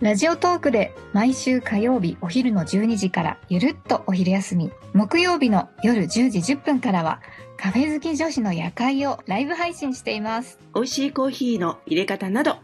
[0.00, 4.70] ラジオトークで毎週火曜日お昼の12時からゆるっとお昼休み。
[4.94, 7.20] 木曜日の夜10時10分からは
[7.56, 10.60] カフェ好き女子の夜会をライブ配信しています。
[10.72, 12.58] 美味しいコーヒーの入れ方など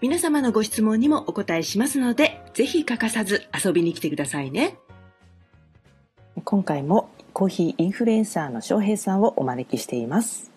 [0.00, 4.76] 皆様のご質問にもお答えしますのでぜひ欠かさず遊びに来てくださいね。
[6.44, 10.49] 今回もコーヒーインフルエンサーの翔平さんをお招きしています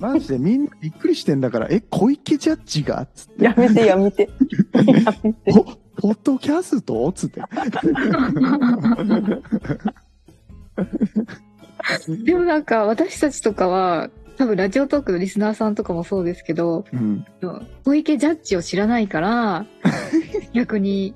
[0.00, 3.44] マジでみんなびっくりしてんだから、え、小池ジャッジがつって。
[3.44, 4.28] やめてやめて
[4.74, 5.64] やめてポ
[5.96, 7.12] ポッドキャスト？
[7.12, 7.42] つって。
[12.24, 17.26] でもなんか私たちとかは多分ラジオトークのリスナーさんとかもそうですけどうん。
[17.84, 19.66] 小池ジャッジを知らないから
[20.54, 21.14] 逆に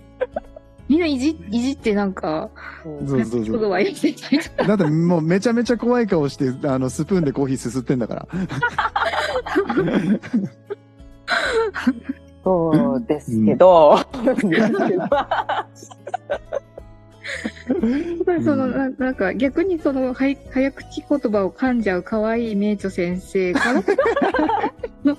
[0.88, 2.50] みんないじいじってなんか
[2.82, 3.70] そうそうそう。
[3.70, 8.28] は言ってたりとかだってもうめちゃめちゃ怖い顔して、あの、スプーンでコーヒーすすってんだから。
[12.44, 13.98] そうですけど、
[18.44, 23.82] そのななんか逆にそのはい早口言葉を噛んじゃう可愛い名著先生から
[25.04, 25.16] の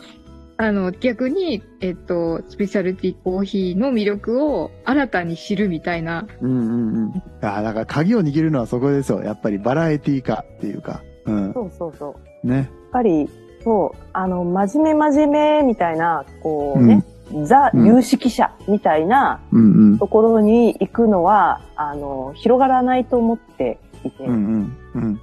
[0.57, 6.27] あの逆に、えっと、スペシャルティコーヒーの魅力を新たに知るみたいな。
[6.41, 7.23] うんうんうん。
[7.41, 9.21] あだから鍵を握るのはそこですよ。
[9.21, 11.01] やっぱりバラエティー化っていうか。
[11.25, 11.53] うん。
[11.53, 12.47] そうそうそう。
[12.47, 12.55] ね。
[12.55, 13.29] やっぱり、
[13.63, 17.03] そう、あの、真面目真面目みたいな、こうね、
[17.43, 19.97] ザうん有識者みたいなうんうん。
[19.97, 24.77] ところに行くのは、あの、広がらないと思っていて、うんうん。
[24.93, 25.19] うん。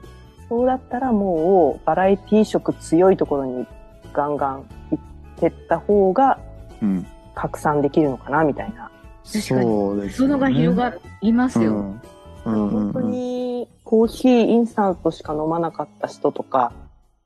[0.50, 3.66] そうだったらもう、バラエティ色強いところに
[4.12, 5.11] ガンガン行って
[5.48, 6.38] った方が
[6.80, 7.06] うん。
[7.34, 8.90] 拡散できるのかな、みたいな。
[9.24, 10.32] 確かにそうですよね。
[10.32, 11.72] そのが広がりますよ。
[11.72, 12.00] うん。
[12.44, 13.10] うんうん本当うん。
[13.10, 16.72] に、コーヒーインスタントしか飲まなかった人とか、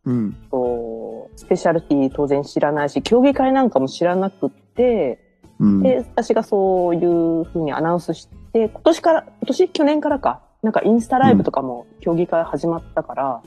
[0.05, 0.33] うん。
[0.51, 5.19] とスペシャルティー当然知らないし、競技会なんかも知らなくって、
[5.59, 5.83] うん。
[5.83, 9.69] で、私がそういうふうにアナウンスして、今年から、今年？
[9.71, 13.43] 去年からか、なんかインスタライブとかも競技会始まったから、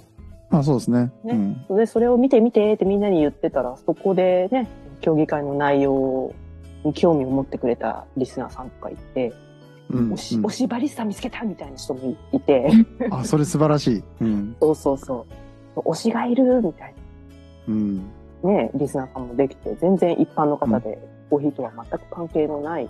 [0.51, 1.11] あ、そうですね。
[1.23, 1.33] ね
[1.69, 1.77] うん。
[1.77, 4.67] で、それを見て見てってみんなに言ってたら、そこでね、
[5.01, 6.33] 競技会の内容
[6.83, 9.33] に興味を持ってくれたリスナーさんとかいて、
[9.89, 12.69] うん推し、推しバリスタ見つけたみたいな人もいて、
[13.09, 14.03] あ、それ素晴らしい。
[14.21, 14.55] うん。
[14.59, 15.25] そうそうそ
[15.75, 15.79] う。
[15.79, 16.93] 推しがいるみたい
[17.67, 17.97] うん。
[18.43, 20.99] なね、リスナーさんもできて、全然一般の方で、
[21.29, 22.89] コーヒーとは全く関係のない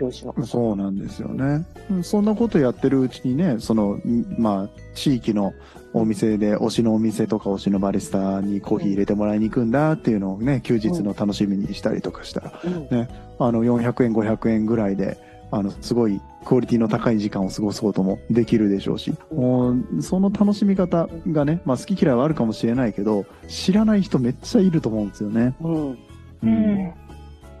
[0.00, 0.42] の方。
[0.44, 1.66] そうなんですよね。
[1.90, 5.54] うんそんなことやってるうちにね、その、んまあ、地域の
[5.92, 15.18] お店で、推しのお店とか推しのバリスタにコーヒー入れてもらいに行くんだっていうのをね、休日の楽しみにしたりとかしたら、うんあの、400円、500円ぐらいで、
[15.50, 25.54] あの、すごいクオリティの高い時間を過ごすこともできるでしょうし、もう、その楽しみ方がね、まあ、好き嫌いはあるかもしれないけど、知らない人めっちゃいると思うんですよね。
[25.60, 25.90] うん。
[25.92, 25.98] う
[26.42, 26.92] うん。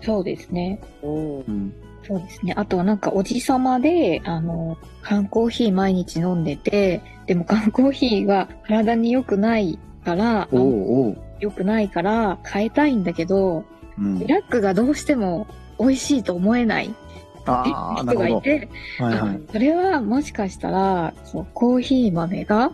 [0.00, 0.80] そうですね。
[1.02, 1.38] うん。
[1.38, 1.72] うん。
[2.06, 2.52] そうですね。
[2.56, 10.48] あとはなんかおじさまで、あの、缶コーヒー毎日飲んでて、でも缶コーヒーが体に良くないから。
[11.40, 13.64] 良くないから変えたいんだけど、
[13.98, 14.26] うんブ。
[14.26, 15.46] ラックがどうしても
[15.78, 16.94] 美味しいと思えない
[17.42, 19.04] 人がいて、ど。
[19.04, 19.36] はいはい。
[19.48, 22.72] あそれはもしかしたら、そうコーヒー豆が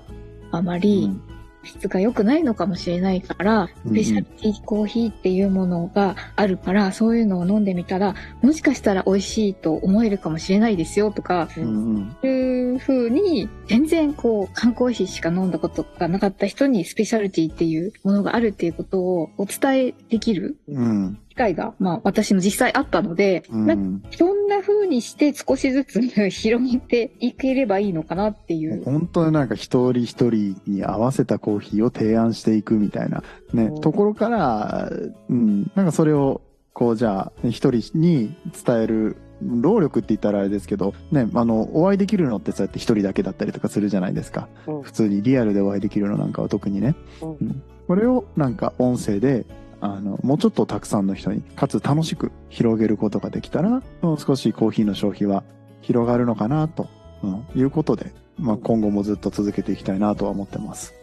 [0.51, 1.30] あまりうん
[1.63, 11.67] 質が良くないのかもしれないから、うんスペシャルティーコーヒーっていうものがあるから、そういうのを飲んでみたら、もしかしたら美味しいと思えるかもしれないですよとか、うんう
[11.99, 12.17] ん。
[12.23, 21.19] そういう風に、全然こう、缶コーヒーしか飲んだことがなかった人にスペシャルティーっていうものがあるっていうことをお伝えできるうん。
[21.31, 24.09] 機会が、まあ私も実際あったので、うんなんか
[24.51, 28.85] な風にして少しずつ広げていければいいのかなっていう。
[28.85, 33.23] 本当になんか一人一人に合わせたコーヒーを提案していくみたいな
[33.55, 34.91] ね、うんところから、
[35.29, 36.43] うん、なんかそれを
[36.75, 44.49] こうじゃあ一人に伝える労力って言ったらあれですけど、ね、あの、お会いできるのってそうやって一人だけだったりとかするじゃないですか。
[44.67, 46.95] うん普通にリアルでお会いできるのなんかは特にね。
[47.23, 49.47] うんうんこれをなんか音声で、
[49.81, 55.43] あの、もうちょっとたくさんの人に、かつ楽しく広げることができたら、もう少しコーヒーの消費は
[55.81, 56.89] 広がるのかなと、
[57.23, 60.95] うん、いうことで、まあ今後もずっと続けていきたいなとは思ってます。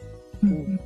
[0.44, 0.80] うん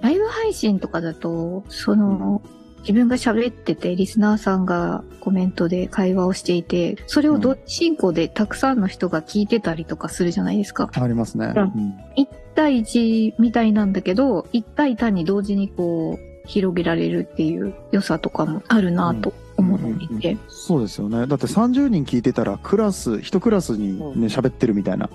[0.00, 2.40] ライブ配信とかだと、その、
[2.82, 10.90] 自分が喋ってて、リスナーさんがコメントで会話をしていて、それを同時進行でたくさんの人が聞いてたりとかするじゃないですか。
[10.92, 11.52] ありますね。
[11.56, 20.36] ううんん1対1みたいなんだけど、1対単に同時にこう、広げられるっていう良さとかもあるなと思っていて。
[20.48, 21.26] そうですよね。
[21.26, 25.08] だって30人聞いてたら、クラス、一クラスにね、喋ってるみたいな、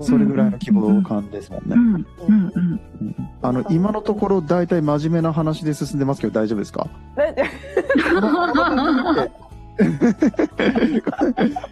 [0.00, 1.76] それぐらいの規模感ですもんね。
[1.76, 2.80] うん、うん、うん。
[3.00, 6.86] うんあの、今のところ大体真面目な話で進んでますけど大丈夫ですか？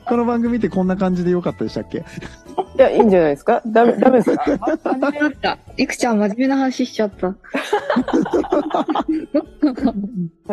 [0.06, 2.04] この番組ってこんな感じでよかったでしたっけ？
[2.80, 3.60] いや、いいんじゃないですか？
[3.66, 4.44] ダメ、 ダメですか？
[4.84, 5.58] 真面目だった。
[5.76, 7.28] いくちゃん真面目な話しちゃった。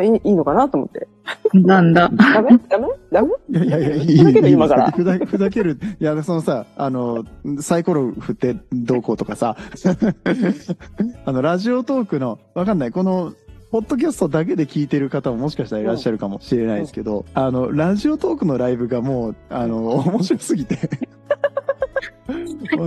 [0.03, 1.07] いいいいのかなと思って。
[1.53, 2.09] なんだ。
[2.09, 2.50] ダメ？
[2.68, 2.88] ダメ？
[3.13, 3.29] ダメ？
[3.50, 5.79] いやいやいや、いいふざける今からふざふざける。
[6.01, 7.24] いや、そのさ、あの、
[7.62, 9.56] サイコロ振ってどうこうとかさ、
[11.25, 13.31] あの、ラジオトークの、わかんない、この、
[13.71, 20.77] ポッドキャストだけで聞いてる方ももしかしたらいらっしゃるかもしれないですけど、あの、ラジオトークのライブがもう、あの、面白すぎて。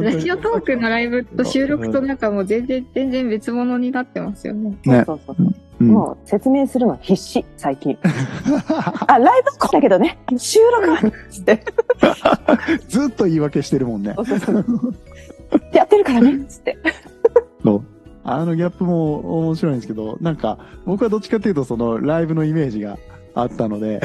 [0.03, 4.77] ラジオトークのライブと収録となんかもう全然、全然別物になってますよね。
[4.85, 5.47] ねそうそうそう。
[5.47, 7.99] うんもう説明するの必死、最近。
[9.07, 10.99] あ、ライブこうだけどね、収録は、
[11.31, 11.65] つって。
[12.87, 14.23] ずっと言い訳してるもんねそ。
[14.23, 14.65] うそうそう。
[15.73, 16.77] やってるからね、つって。
[17.65, 17.85] そう。
[18.25, 22.99] あのギャップも面白いんですけど、なんか、僕はどっちかっていうと、その、ライブのイメージが
[23.35, 24.01] あったので、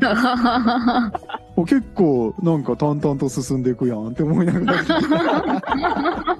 [1.64, 6.36] 結構、なんか淡々と進んでいくやんって思いながら。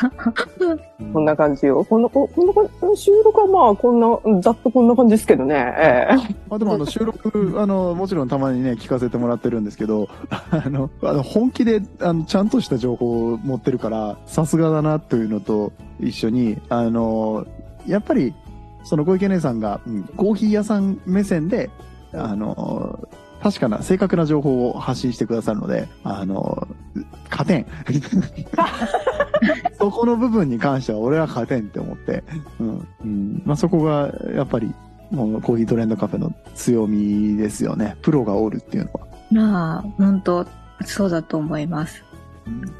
[1.12, 1.84] こんな感じよ。
[1.84, 5.54] こんな、ここんな感じ、収録はまあ、こんな、ざっとこんな感じですけどね。
[5.78, 6.14] ええ
[6.48, 17.46] まあでもあの収録、あの、もちろんたまにね、聞かせてもらってるんですけど、 あの、あの本気で、あの、ちゃんとした情報を持ってるから、さすがだなというのと一緒に、あの、
[17.86, 18.34] やっぱり、
[18.84, 21.70] その小池姉さんが、うんコーヒー屋さん目線で、
[22.12, 22.98] あの、
[23.42, 26.68] 確かな、正確な情報を発信してくださるので、あの、
[27.28, 27.66] 加点。
[29.78, 32.22] そこの部分に関しては俺は加点って思って、
[32.60, 32.88] うん。
[33.02, 33.42] うん。
[33.46, 34.74] まあ、そこが、やっぱり、
[35.10, 37.96] もうコーヒートレンドカフェの強みですよね。
[38.02, 39.00] プロがおるっていうのは。
[39.30, 40.46] まあ、本当
[40.84, 42.04] そうだと思います。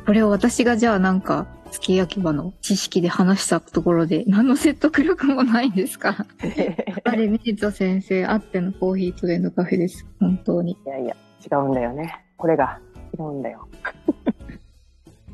[0.05, 6.26] これを私がじゃあなんか、月き焼き場の知識で話したところで、何の説得力もないんですか？
[7.05, 10.06] あれ、メイト先生あってのコーヒートレンドカフェです。
[10.19, 10.72] 本当に。
[10.72, 12.25] いやいや、違うんだよね。
[12.37, 12.78] これが、
[13.19, 13.69] 違うんだよ。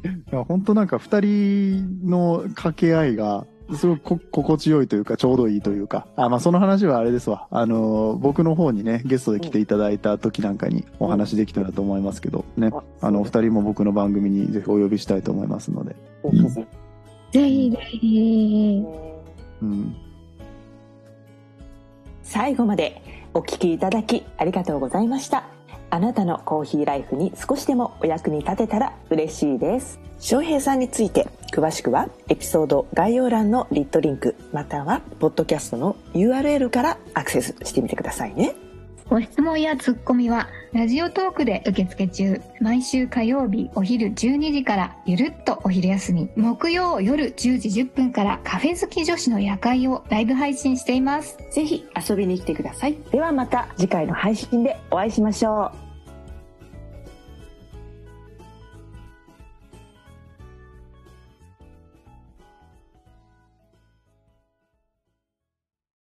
[0.05, 6.07] いや、本当なんか二人の掛け合いが、すごくこ心地よいというか、ちょうどいいというか。
[6.17, 7.49] あ、まあその話はあれですわ。
[7.51, 12.71] あの、僕の方にね、ゲストで来ていただいた時なんかにお話できたらと思いますけど、ね。
[13.01, 15.97] あの、お二人も僕の番組にぜひお呼びしたいと思いますので。
[16.23, 16.67] ぜひぜ
[17.33, 17.99] ぜひぜひ。
[17.99, 18.85] ひ。
[19.63, 19.97] うん。
[22.23, 23.01] 最後まで
[23.35, 25.56] お聞きいただきありがとうございました
[25.97, 38.55] あなたのコーヒーライフに少しでもお役に立てたら嬉しいです翔平さんについて詳しくはエピソード概要欄のリットリンクまたはポッドキャストの URL からアクセスしてみてくださいね
[39.09, 42.43] ご質問やツッコミは、ラジオトークで受付中。
[42.61, 46.29] 毎週火曜日お昼12時からゆるっとお昼休み。
[46.35, 51.39] 木曜夜10時10分からカフェ好き女子の夜会をライブ配信しています。
[51.53, 55.86] ぜひ遊びに来てくださいではまた次回の配信でお会いしましょう